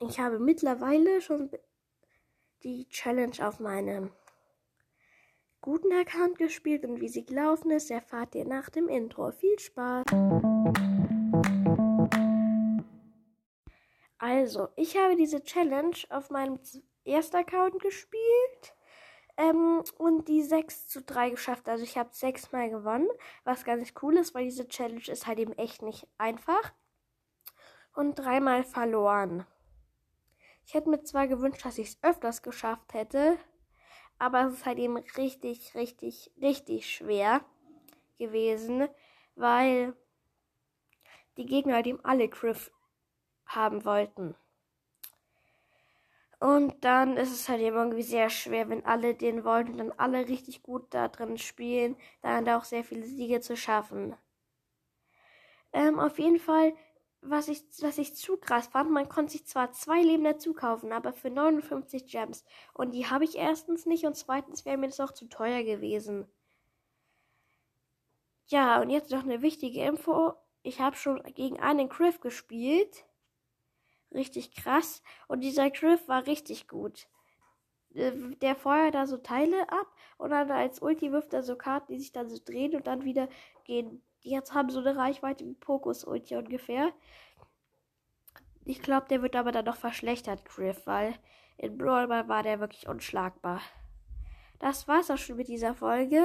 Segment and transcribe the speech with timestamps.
[0.00, 1.50] Ich habe mittlerweile schon
[2.62, 4.12] die Challenge auf meinem
[5.60, 9.32] guten Account gespielt und wie sie gelaufen ist, erfahrt ihr nach dem Intro.
[9.32, 10.04] Viel Spaß!
[14.18, 16.60] Also, ich habe diese Challenge auf meinem
[17.04, 18.74] ersten Account gespielt
[19.36, 21.68] ähm, und die 6 zu 3 geschafft.
[21.68, 23.08] Also ich habe sechsmal gewonnen,
[23.42, 26.72] was ganz cool ist, weil diese Challenge ist halt eben echt nicht einfach.
[27.94, 29.44] Und dreimal verloren.
[30.68, 33.38] Ich hätte mir zwar gewünscht, dass ich es öfters geschafft hätte,
[34.18, 37.40] aber es ist halt eben richtig, richtig, richtig schwer
[38.18, 38.86] gewesen,
[39.34, 39.96] weil
[41.38, 42.70] die Gegner halt eben alle Griff
[43.46, 44.34] haben wollten.
[46.38, 49.92] Und dann ist es halt eben irgendwie sehr schwer, wenn alle den wollen und dann
[49.92, 54.14] alle richtig gut da drin spielen, dann da auch sehr viele Siege zu schaffen.
[55.72, 56.74] Ähm, auf jeden Fall,
[57.20, 60.92] was ich, was ich zu krass fand, man konnte sich zwar zwei Leben dazu kaufen,
[60.92, 62.44] aber für 59 Gems.
[62.74, 66.28] Und die habe ich erstens nicht und zweitens wäre mir das auch zu teuer gewesen.
[68.46, 70.32] Ja, und jetzt noch eine wichtige Info.
[70.62, 73.04] Ich habe schon gegen einen Griff gespielt
[74.12, 75.02] richtig krass.
[75.26, 77.08] Und dieser Griff war richtig gut.
[77.94, 81.92] Äh, der feuert da so Teile ab und dann als Ulti wirft er so Karten,
[81.92, 83.28] die sich dann so drehen und dann wieder
[83.64, 84.02] gehen.
[84.24, 86.92] Die jetzt haben so eine Reichweite wie Pokus-Ulti ungefähr.
[88.64, 91.14] Ich glaube, der wird aber dann noch verschlechtert, Griff, weil
[91.56, 93.60] in Brawl war der wirklich unschlagbar.
[94.58, 96.22] Das war's auch schon mit dieser Folge.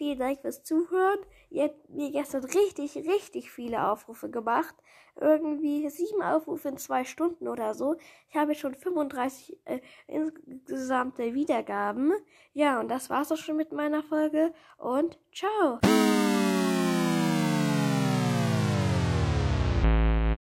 [0.00, 1.18] Vielen Dank fürs Zuhören.
[1.50, 4.74] Ihr habt mir gestern richtig, richtig viele Aufrufe gemacht.
[5.20, 7.96] Irgendwie sieben Aufrufe in zwei Stunden oder so.
[8.30, 12.14] Ich habe schon 35 äh, insgesamte Wiedergaben.
[12.54, 14.54] Ja, und das war's auch schon mit meiner Folge.
[14.78, 15.80] Und ciao.